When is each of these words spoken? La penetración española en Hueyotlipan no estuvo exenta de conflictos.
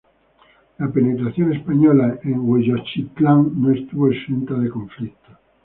La 0.79 0.87
penetración 0.89 1.53
española 1.53 2.17
en 2.23 2.39
Hueyotlipan 2.39 3.61
no 3.61 3.69
estuvo 3.71 4.09
exenta 4.09 4.55
de 4.55 4.67
conflictos. 4.71 5.37